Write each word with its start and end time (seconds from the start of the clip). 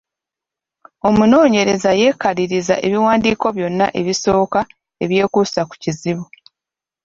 Omunoonyereza 1.07 1.89
yeekaliriza 1.99 2.75
ebiwandiiko 2.85 3.47
byonna 3.57 3.87
ebisoka 3.99 4.59
ebyekuusa 5.03 5.61
ku 5.69 5.75
kizibu. 5.83 6.25